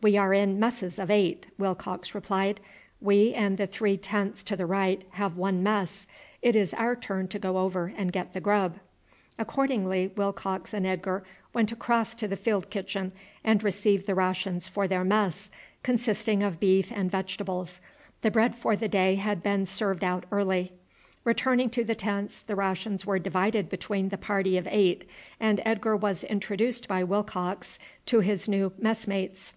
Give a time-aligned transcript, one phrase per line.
[0.00, 2.60] "We are in messes of eight," Willcox replied.
[3.00, 6.06] "We and the three tents to the right have one mess.
[6.40, 8.78] It is our turn to go over and get the grub."
[9.40, 13.10] Accordingly Willcox and Edgar went across to the field kitchen
[13.42, 15.50] and received the rations for their mess,
[15.82, 17.80] consisting of beef and vegetables
[18.20, 20.70] the bread for the day had been served out early.
[21.24, 25.06] Returning to the tents the rations were divided between the party of eight,
[25.40, 29.54] and Edgar was introduced by Willcox to his new messmates.